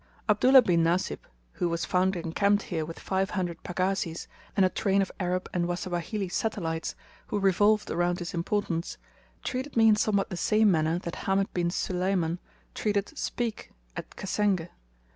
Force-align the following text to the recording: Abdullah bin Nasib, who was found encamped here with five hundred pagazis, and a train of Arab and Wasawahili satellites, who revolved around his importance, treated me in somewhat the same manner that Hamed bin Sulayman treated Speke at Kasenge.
Abdullah 0.27 0.63
bin 0.63 0.81
Nasib, 0.83 1.19
who 1.53 1.69
was 1.69 1.85
found 1.85 2.15
encamped 2.15 2.63
here 2.63 2.85
with 2.87 2.97
five 2.99 3.29
hundred 3.29 3.61
pagazis, 3.61 4.25
and 4.57 4.65
a 4.65 4.69
train 4.69 4.99
of 4.99 5.11
Arab 5.19 5.47
and 5.53 5.67
Wasawahili 5.67 6.27
satellites, 6.27 6.95
who 7.27 7.37
revolved 7.39 7.91
around 7.91 8.17
his 8.17 8.33
importance, 8.33 8.97
treated 9.43 9.77
me 9.77 9.87
in 9.87 9.95
somewhat 9.95 10.31
the 10.31 10.37
same 10.37 10.71
manner 10.71 10.97
that 10.97 11.25
Hamed 11.27 11.53
bin 11.53 11.69
Sulayman 11.69 12.39
treated 12.73 13.15
Speke 13.15 13.73
at 13.95 14.09
Kasenge. 14.15 14.69